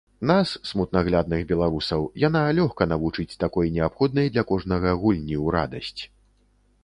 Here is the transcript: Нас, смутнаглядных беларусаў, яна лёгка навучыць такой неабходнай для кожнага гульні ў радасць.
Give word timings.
Нас, 0.29 0.51
смутнаглядных 0.69 1.41
беларусаў, 1.51 2.01
яна 2.23 2.41
лёгка 2.61 2.83
навучыць 2.93 3.39
такой 3.45 3.71
неабходнай 3.77 4.33
для 4.37 4.43
кожнага 4.53 4.95
гульні 5.03 5.37
ў 5.41 5.57
радасць. 5.57 6.01